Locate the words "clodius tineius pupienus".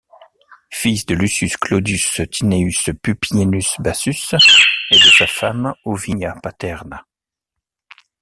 1.57-3.75